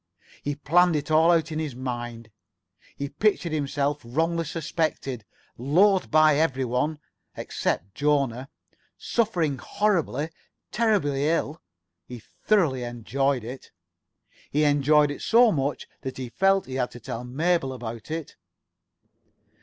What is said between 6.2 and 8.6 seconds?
everybody (except Jona),